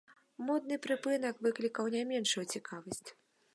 Модны 0.45 0.77
прыпынак 0.85 1.35
выклікаў 1.47 1.93
не 1.99 2.03
меншую 2.15 2.45
цікавасць. 2.57 3.07